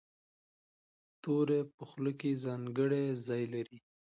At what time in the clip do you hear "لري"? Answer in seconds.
3.53-3.77